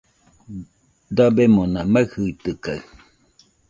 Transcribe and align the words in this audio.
Dabemona 1.15 1.79
maɨjɨitɨkaɨ 1.91 2.79